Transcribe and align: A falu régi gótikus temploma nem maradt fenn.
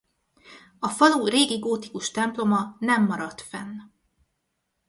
A 0.79 0.89
falu 0.89 1.25
régi 1.27 1.57
gótikus 1.59 2.11
temploma 2.11 2.75
nem 2.79 3.01
maradt 3.05 3.41
fenn. 3.41 3.77